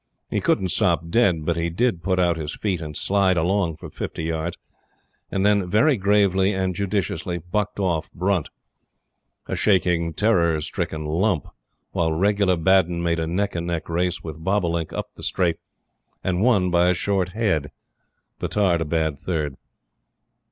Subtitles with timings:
[0.31, 4.23] He couldn't stop dead; but he put out his feet and slid along for fifty
[4.23, 4.57] yards,
[5.29, 8.49] and then, very gravely and judicially, bucked off Brunt
[9.45, 11.49] a shaking, terror stricken lump,
[11.91, 15.57] while Regula Baddun made a neck and neck race with Bobolink up the straight,
[16.23, 17.69] and won by a short head
[18.39, 19.55] Petard a bad third.